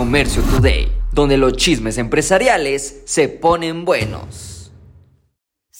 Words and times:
Comercio 0.00 0.40
Today, 0.40 0.90
donde 1.12 1.36
los 1.36 1.52
chismes 1.58 1.98
empresariales 1.98 3.02
se 3.04 3.28
ponen 3.28 3.84
buenos. 3.84 4.49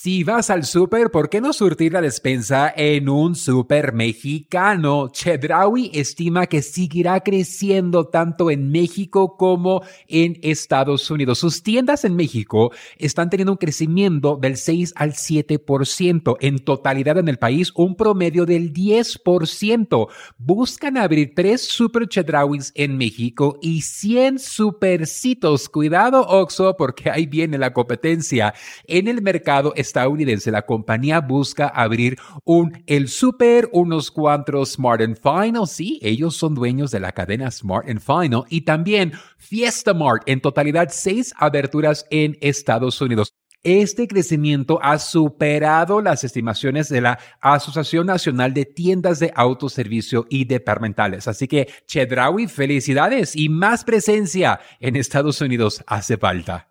Si 0.03 0.25
vas 0.25 0.49
al 0.49 0.65
súper, 0.65 1.11
¿por 1.11 1.29
qué 1.29 1.43
no 1.43 1.53
surtir 1.53 1.93
la 1.93 2.01
despensa 2.01 2.73
en 2.75 3.11
un 3.11 3.35
súper 3.35 3.93
mexicano? 3.93 5.11
Chedraui 5.11 5.91
estima 5.93 6.47
que 6.47 6.63
seguirá 6.63 7.21
creciendo 7.21 8.07
tanto 8.07 8.51
en 8.51 8.71
México 8.71 9.37
como 9.37 9.83
en 10.09 10.39
Estados 10.41 11.11
Unidos. 11.11 11.41
Sus 11.41 11.63
tiendas 11.63 12.07
en 12.07 12.17
México 12.17 12.73
están 12.97 13.29
teniendo 13.29 13.53
un 13.53 13.59
crecimiento 13.59 14.39
del 14.41 14.57
6 14.57 14.95
al 14.97 15.13
7%. 15.13 16.37
En 16.41 16.61
totalidad 16.61 17.19
en 17.19 17.29
el 17.29 17.39
país, 17.39 17.71
un 17.75 17.95
promedio 17.95 18.47
del 18.47 18.73
10%. 18.73 20.09
Buscan 20.39 20.97
abrir 20.97 21.35
tres 21.37 21.61
super 21.61 22.09
Chedrauis 22.09 22.73
en 22.75 22.97
México 22.97 23.59
y 23.61 23.83
100 23.83 24.39
supercitos. 24.39 25.69
Cuidado, 25.69 26.23
Oxo, 26.27 26.75
porque 26.79 27.11
ahí 27.11 27.27
viene 27.27 27.59
la 27.59 27.75
competencia. 27.75 28.55
En 28.87 29.07
el 29.07 29.21
mercado 29.21 29.75
estadounidense, 29.91 30.51
la 30.51 30.63
compañía 30.63 31.21
busca 31.21 31.67
abrir 31.69 32.17
un 32.45 32.83
El 32.87 33.09
Super, 33.09 33.69
unos 33.73 34.11
cuantos 34.11 34.73
Smart 34.73 35.03
and 35.03 35.19
Final. 35.21 35.67
Sí, 35.67 35.99
ellos 36.03 36.37
son 36.37 36.55
dueños 36.55 36.91
de 36.91 37.01
la 37.01 37.13
cadena 37.13 37.51
Smart 37.51 37.89
and 37.89 38.01
Final 38.01 38.45
y 38.49 38.63
también 38.63 39.13
Fiesta 39.37 39.93
Mart. 39.93 40.23
En 40.27 40.41
totalidad, 40.41 40.89
seis 40.91 41.35
aberturas 41.37 42.07
en 42.11 42.39
Estados 42.41 43.01
Unidos. 43.01 43.35
Este 43.63 44.09
crecimiento 44.09 44.79
ha 44.83 44.99
superado 44.99 46.01
las 46.01 46.25
estimaciones 46.25 46.89
de 46.89 47.03
la 47.03 47.19
Asociación 47.43 48.07
Nacional 48.07 48.55
de 48.55 48.65
Tiendas 48.65 49.19
de 49.19 49.33
Autoservicio 49.35 50.27
y 50.31 50.47
Departamentales. 50.47 51.29
Así 51.29 51.47
que, 51.47 51.69
Chedraui, 51.87 52.47
felicidades 52.47 53.37
y 53.37 53.51
más 53.51 53.85
presencia 53.85 54.61
en 54.81 54.97
Estados 54.97 55.43
Unidos 55.43 55.85
hace 55.87 56.17
falta. 56.17 56.70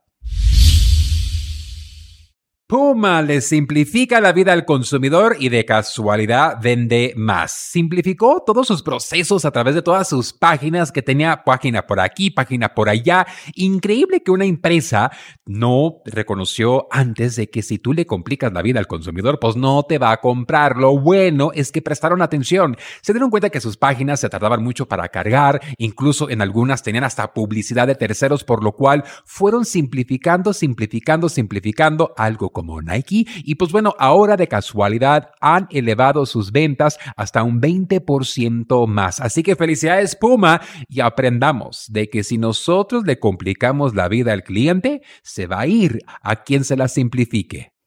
Puma 2.69 3.23
le 3.23 3.41
simplifica 3.41 4.21
la 4.21 4.31
vida 4.31 4.53
al 4.53 4.63
consumidor 4.63 5.37
y 5.39 5.49
de 5.49 5.65
casualidad 5.65 6.59
vende 6.61 7.15
más. 7.17 7.51
Simplificó 7.51 8.43
todos 8.45 8.67
sus 8.67 8.83
procesos 8.83 9.43
a 9.43 9.49
través 9.49 9.73
de 9.73 9.81
todas 9.81 10.07
sus 10.07 10.33
páginas 10.33 10.91
que 10.91 11.01
tenía 11.01 11.43
página 11.43 11.87
por 11.87 11.99
aquí, 11.99 12.29
página 12.29 12.75
por 12.75 12.87
allá. 12.87 13.25
Increíble 13.55 14.21
que 14.21 14.29
una 14.29 14.45
empresa 14.45 15.09
no 15.47 16.03
reconoció 16.05 16.87
antes 16.91 17.37
de 17.37 17.49
que 17.49 17.63
si 17.63 17.79
tú 17.79 17.91
le 17.91 18.05
complicas 18.05 18.53
la 18.53 18.61
vida 18.61 18.77
al 18.77 18.85
consumidor, 18.85 19.39
pues 19.39 19.55
no 19.55 19.81
te 19.81 19.97
va 19.97 20.11
a 20.11 20.21
comprar. 20.21 20.77
Lo 20.77 20.95
bueno 20.95 21.49
es 21.55 21.71
que 21.71 21.81
prestaron 21.81 22.21
atención. 22.21 22.77
Se 23.01 23.13
dieron 23.13 23.31
cuenta 23.31 23.49
que 23.49 23.61
sus 23.61 23.77
páginas 23.77 24.19
se 24.19 24.29
tardaban 24.29 24.63
mucho 24.63 24.87
para 24.87 25.09
cargar, 25.09 25.59
incluso 25.79 26.29
en 26.29 26.43
algunas 26.43 26.83
tenían 26.83 27.03
hasta 27.03 27.33
publicidad 27.33 27.87
de 27.87 27.95
terceros, 27.95 28.43
por 28.43 28.63
lo 28.63 28.73
cual 28.73 29.05
fueron 29.25 29.65
simplificando, 29.65 30.53
simplificando, 30.53 31.29
simplificando 31.29 32.13
algo 32.15 32.51
como 32.59 32.81
Nike. 32.81 33.25
Y 33.45 33.55
pues 33.55 33.71
bueno, 33.71 33.95
ahora 33.99 34.35
de 34.35 34.49
casualidad 34.49 35.31
han 35.39 35.69
elevado 35.71 36.25
sus 36.25 36.51
ventas 36.51 36.99
hasta 37.15 37.41
un 37.41 37.61
20% 37.61 38.85
más. 38.85 39.21
Así 39.21 39.43
que 39.43 39.55
felicidades 39.55 40.17
Puma 40.17 40.59
y 40.89 40.99
aprendamos 40.99 41.85
de 41.87 42.09
que 42.09 42.25
si 42.25 42.37
nosotros 42.37 43.05
le 43.05 43.17
complicamos 43.17 43.95
la 43.95 44.09
vida 44.09 44.33
al 44.33 44.43
cliente, 44.43 45.01
se 45.23 45.47
va 45.47 45.61
a 45.61 45.67
ir 45.67 45.99
a 46.21 46.43
quien 46.43 46.65
se 46.65 46.75
la 46.75 46.89
simplifique. 46.89 47.78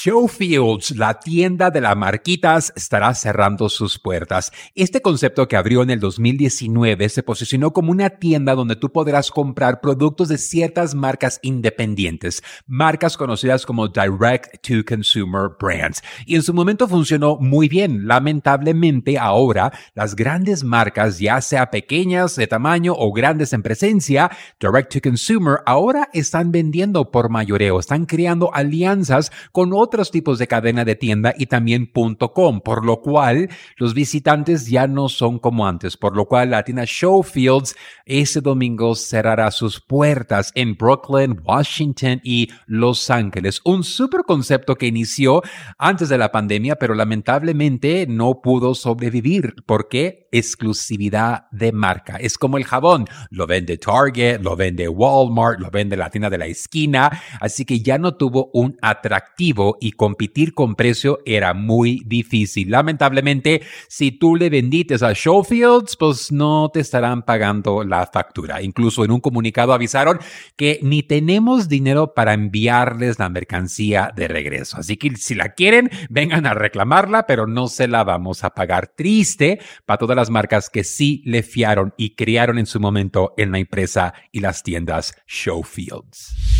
Showfields, 0.00 0.96
la 0.96 1.18
tienda 1.18 1.72
de 1.72 1.80
las 1.80 1.96
marquitas, 1.96 2.72
estará 2.76 3.12
cerrando 3.14 3.68
sus 3.68 3.98
puertas. 3.98 4.52
Este 4.76 5.02
concepto 5.02 5.48
que 5.48 5.56
abrió 5.56 5.82
en 5.82 5.90
el 5.90 5.98
2019 5.98 7.08
se 7.08 7.24
posicionó 7.24 7.72
como 7.72 7.90
una 7.90 8.08
tienda 8.08 8.54
donde 8.54 8.76
tú 8.76 8.92
podrás 8.92 9.32
comprar 9.32 9.80
productos 9.80 10.28
de 10.28 10.38
ciertas 10.38 10.94
marcas 10.94 11.40
independientes, 11.42 12.44
marcas 12.68 13.16
conocidas 13.16 13.66
como 13.66 13.88
Direct 13.88 14.62
to 14.62 14.84
Consumer 14.86 15.50
Brands. 15.58 16.00
Y 16.26 16.36
en 16.36 16.44
su 16.44 16.54
momento 16.54 16.86
funcionó 16.86 17.36
muy 17.40 17.68
bien. 17.68 18.06
Lamentablemente 18.06 19.18
ahora 19.18 19.72
las 19.96 20.14
grandes 20.14 20.62
marcas, 20.62 21.18
ya 21.18 21.40
sea 21.40 21.72
pequeñas 21.72 22.36
de 22.36 22.46
tamaño 22.46 22.94
o 22.96 23.12
grandes 23.12 23.52
en 23.52 23.64
presencia, 23.64 24.30
Direct 24.60 24.92
to 24.92 25.00
Consumer, 25.00 25.56
ahora 25.66 26.08
están 26.12 26.52
vendiendo 26.52 27.10
por 27.10 27.30
mayoreo, 27.30 27.80
están 27.80 28.06
creando 28.06 28.54
alianzas 28.54 29.32
con 29.50 29.72
otros 29.72 29.87
otros 29.88 30.10
tipos 30.10 30.38
de 30.38 30.46
cadena 30.46 30.84
de 30.84 30.96
tienda 30.96 31.34
y 31.36 31.46
también 31.46 31.90
.com, 32.34 32.60
por 32.60 32.84
lo 32.84 33.00
cual 33.00 33.48
los 33.76 33.94
visitantes 33.94 34.66
ya 34.66 34.86
no 34.86 35.08
son 35.08 35.38
como 35.38 35.66
antes, 35.66 35.96
por 35.96 36.14
lo 36.14 36.26
cual 36.26 36.50
la 36.50 36.62
tienda 36.62 36.84
Showfields 36.86 37.74
ese 38.04 38.42
domingo 38.42 38.94
cerrará 38.94 39.50
sus 39.50 39.80
puertas 39.80 40.52
en 40.54 40.76
Brooklyn, 40.76 41.40
Washington 41.42 42.20
y 42.22 42.50
Los 42.66 43.08
Ángeles. 43.08 43.62
Un 43.64 43.82
super 43.82 44.24
concepto 44.24 44.76
que 44.76 44.86
inició 44.86 45.42
antes 45.78 46.10
de 46.10 46.18
la 46.18 46.30
pandemia, 46.30 46.76
pero 46.76 46.94
lamentablemente 46.94 48.06
no 48.06 48.40
pudo 48.42 48.74
sobrevivir. 48.74 49.54
porque 49.66 50.27
Exclusividad 50.32 51.46
de 51.50 51.72
marca. 51.72 52.16
Es 52.16 52.38
como 52.38 52.58
el 52.58 52.64
jabón. 52.64 53.06
Lo 53.30 53.46
vende 53.46 53.78
Target, 53.78 54.40
lo 54.42 54.56
vende 54.56 54.88
Walmart, 54.88 55.60
lo 55.60 55.70
vende 55.70 55.96
la 55.96 56.10
tienda 56.10 56.30
de 56.30 56.38
la 56.38 56.46
esquina. 56.46 57.10
Así 57.40 57.64
que 57.64 57.80
ya 57.80 57.98
no 57.98 58.14
tuvo 58.14 58.50
un 58.52 58.76
atractivo 58.82 59.76
y 59.80 59.92
competir 59.92 60.54
con 60.54 60.74
precio 60.74 61.18
era 61.24 61.54
muy 61.54 62.02
difícil. 62.06 62.70
Lamentablemente, 62.70 63.62
si 63.88 64.12
tú 64.12 64.36
le 64.36 64.50
vendites 64.50 65.02
a 65.02 65.12
Showfields, 65.12 65.96
pues 65.96 66.32
no 66.32 66.70
te 66.72 66.80
estarán 66.80 67.22
pagando 67.22 67.84
la 67.84 68.06
factura. 68.06 68.62
Incluso 68.62 69.04
en 69.04 69.10
un 69.10 69.20
comunicado 69.20 69.72
avisaron 69.72 70.18
que 70.56 70.78
ni 70.82 71.02
tenemos 71.02 71.68
dinero 71.68 72.14
para 72.14 72.34
enviarles 72.34 73.18
la 73.18 73.28
mercancía 73.28 74.12
de 74.14 74.28
regreso. 74.28 74.76
Así 74.78 74.96
que 74.96 75.16
si 75.16 75.34
la 75.34 75.50
quieren, 75.50 75.90
vengan 76.10 76.46
a 76.46 76.54
reclamarla, 76.54 77.26
pero 77.26 77.46
no 77.46 77.68
se 77.68 77.88
la 77.88 78.04
vamos 78.04 78.44
a 78.44 78.50
pagar. 78.50 78.88
Triste 78.88 79.60
para 79.86 79.98
todas 79.98 80.16
las 80.18 80.30
marcas 80.30 80.68
que 80.68 80.84
sí 80.84 81.22
le 81.24 81.42
fiaron 81.42 81.94
y 81.96 82.16
criaron 82.16 82.58
en 82.58 82.66
su 82.66 82.80
momento 82.80 83.34
en 83.36 83.52
la 83.52 83.58
empresa 83.58 84.14
y 84.32 84.40
las 84.40 84.62
tiendas 84.62 85.14
Showfields. 85.26 86.57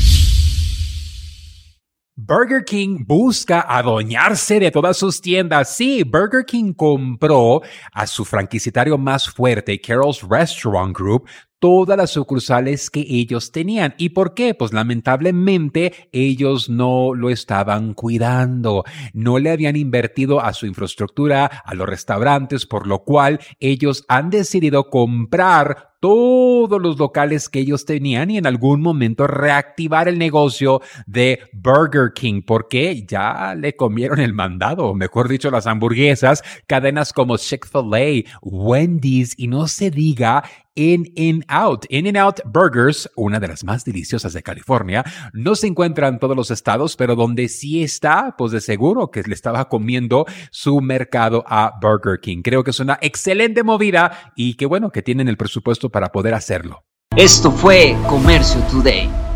Burger 2.21 2.65
King 2.65 3.05
busca 3.07 3.61
adueñarse 3.61 4.59
de 4.59 4.73
todas 4.73 4.97
sus 4.97 5.21
tiendas. 5.21 5.77
Sí, 5.77 6.03
Burger 6.03 6.45
King 6.45 6.73
compró 6.73 7.63
a 7.93 8.09
su 8.09 8.25
franquiciatario 8.25 8.99
más 8.99 9.31
fuerte, 9.31 9.81
Carol's 9.81 10.27
Restaurant 10.29 10.99
Group, 10.99 11.29
todas 11.61 11.97
las 11.97 12.11
sucursales 12.11 12.91
que 12.91 13.07
ellos 13.09 13.53
tenían. 13.53 13.95
¿Y 13.99 14.09
por 14.09 14.35
qué? 14.35 14.55
Pues 14.55 14.73
lamentablemente 14.73 16.09
ellos 16.11 16.69
no 16.69 17.15
lo 17.15 17.31
estaban 17.31 17.95
cuidando, 17.95 18.83
no 19.13 19.39
le 19.39 19.53
habían 19.53 19.77
invertido 19.77 20.41
a 20.41 20.53
su 20.55 20.67
infraestructura, 20.67 21.47
a 21.47 21.75
los 21.75 21.89
restaurantes, 21.89 22.67
por 22.67 22.89
lo 22.89 23.05
cual 23.05 23.39
ellos 23.61 24.05
han 24.09 24.31
decidido 24.31 24.91
comprar 24.91 25.88
todos 26.01 26.81
los 26.81 26.99
locales 26.99 27.49
que 27.49 27.61
ellos 27.61 27.85
tenían 27.85 28.31
y 28.31 28.39
en 28.39 28.47
algún 28.47 28.81
momento 28.81 29.27
reactivar 29.27 30.09
el 30.09 30.19
negocio 30.19 30.81
de 31.07 31.41
Burger 31.53 32.13
King 32.15 32.43
porque 32.47 33.05
ya 33.07 33.55
le 33.57 33.75
comieron 33.77 34.21
el 34.21 34.33
mandado, 34.33 34.95
mejor 34.95 35.29
dicho, 35.29 35.51
las 35.51 35.67
hamburguesas, 35.67 36.43
cadenas 36.67 37.13
como 37.13 37.37
Chick-fil-A, 37.37 38.29
Wendy's 38.43 39.35
y 39.37 39.49
no 39.49 39.67
se 39.67 39.91
diga 39.91 40.45
In 40.79 41.13
n 41.17 41.45
Out. 41.49 41.87
In 41.89 42.07
n 42.07 42.17
Out 42.17 42.39
Burgers, 42.45 43.11
una 43.17 43.41
de 43.41 43.49
las 43.49 43.65
más 43.65 43.85
deliciosas 43.85 44.33
de 44.33 44.45
California, 44.45 45.05
no 45.33 45.57
se 45.57 45.67
encuentra 45.67 46.07
en 46.07 46.21
todos 46.21 46.37
los 46.37 46.53
estados, 46.53 46.95
pero 46.95 47.17
donde 47.17 47.49
sí 47.49 47.83
está, 47.83 48.37
pues 48.39 48.53
de 48.53 48.61
seguro 48.61 49.11
que 49.11 49.25
le 49.25 49.35
estaba 49.35 49.69
comiendo 49.69 50.25
su 50.53 50.81
mercado 50.81 51.43
a 51.49 51.73
Burger 51.83 52.21
King. 52.21 52.43
Creo 52.45 52.63
que 52.63 52.71
es 52.71 52.79
una 52.79 52.97
excelente 53.03 53.65
movida 53.65 54.33
y 54.37 54.55
qué 54.55 54.67
bueno 54.67 54.93
que 54.93 55.03
tienen 55.03 55.27
el 55.27 55.37
presupuesto 55.37 55.91
para 55.91 56.13
poder 56.13 56.35
hacerlo. 56.35 56.85
Esto 57.17 57.51
fue 57.51 57.97
Comercio 58.09 58.61
Today. 58.71 59.28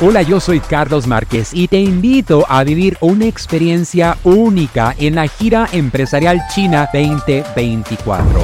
Hola, 0.00 0.22
yo 0.22 0.40
soy 0.40 0.58
Carlos 0.58 1.06
Márquez 1.06 1.54
y 1.54 1.68
te 1.68 1.78
invito 1.78 2.44
a 2.48 2.64
vivir 2.64 2.96
una 3.00 3.26
experiencia 3.26 4.18
única 4.24 4.92
en 4.98 5.14
la 5.14 5.28
gira 5.28 5.68
empresarial 5.72 6.42
China 6.52 6.88
2024 6.92 8.40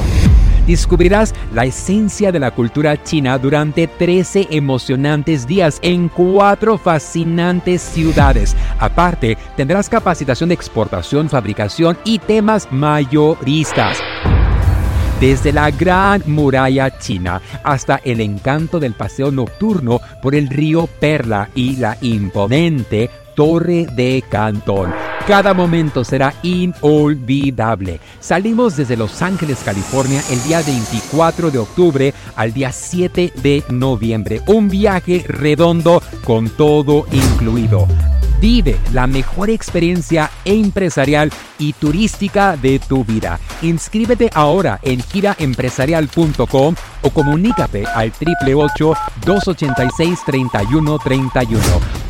descubrirás 0.65 1.33
la 1.53 1.65
esencia 1.65 2.31
de 2.31 2.39
la 2.39 2.51
cultura 2.51 3.03
china 3.03 3.37
durante 3.37 3.87
13 3.87 4.47
emocionantes 4.51 5.45
días 5.45 5.79
en 5.81 6.07
cuatro 6.07 6.77
fascinantes 6.77 7.81
ciudades. 7.81 8.55
Aparte, 8.79 9.37
tendrás 9.57 9.89
capacitación 9.89 10.47
de 10.49 10.55
exportación, 10.55 11.29
fabricación 11.29 11.97
y 12.05 12.19
temas 12.19 12.69
mayoristas 12.71 13.97
desde 15.21 15.53
la 15.53 15.69
gran 15.69 16.23
muralla 16.25 16.97
china 16.97 17.41
hasta 17.63 18.01
el 18.03 18.21
encanto 18.21 18.79
del 18.79 18.93
paseo 18.93 19.31
nocturno 19.31 20.01
por 20.19 20.33
el 20.33 20.49
río 20.49 20.87
Perla 20.87 21.49
y 21.53 21.75
la 21.75 21.95
imponente 22.01 23.11
Torre 23.35 23.85
de 23.95 24.23
Cantón. 24.27 24.91
Cada 25.27 25.53
momento 25.53 26.03
será 26.03 26.33
inolvidable. 26.41 27.99
Salimos 28.19 28.75
desde 28.75 28.97
Los 28.97 29.21
Ángeles, 29.21 29.59
California, 29.63 30.23
el 30.31 30.41
día 30.43 30.63
24 30.63 31.51
de 31.51 31.59
octubre 31.59 32.13
al 32.35 32.51
día 32.51 32.71
7 32.71 33.31
de 33.43 33.63
noviembre. 33.69 34.41
Un 34.47 34.69
viaje 34.69 35.23
redondo 35.27 36.01
con 36.25 36.49
todo 36.49 37.05
incluido. 37.11 37.87
Vive 38.41 38.79
la 38.91 39.05
mejor 39.05 39.51
experiencia 39.51 40.31
empresarial 40.45 41.31
y 41.59 41.73
turística 41.73 42.57
de 42.57 42.79
tu 42.79 43.05
vida. 43.05 43.39
Inscríbete 43.61 44.31
ahora 44.33 44.79
en 44.81 44.99
giraempresarial.com 44.99 46.75
o 47.03 47.09
comunícate 47.11 47.85
al 47.85 48.07
888 48.07 48.93
286 49.23 50.19
3131 50.25 52.00